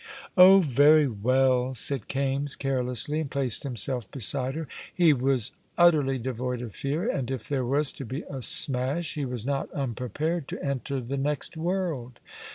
[0.35, 4.67] "Oh, very well," said Kaimes, carelessly, and placed himself beside her.
[4.91, 9.25] He was utterly devoid of fear, and if there was to be a smash, he
[9.25, 12.19] was not unprepared to enter the next world.